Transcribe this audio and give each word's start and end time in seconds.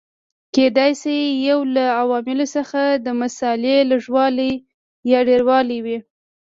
کېدای 0.55 0.91
شي 1.01 1.17
یو 1.49 1.59
له 1.75 1.83
عواملو 2.01 2.45
څخه 2.55 2.81
د 3.05 3.07
مسالې 3.21 3.75
لږوالی 3.91 4.53
یا 5.11 5.19
ډېروالی 5.29 5.79
وي. 5.85 5.97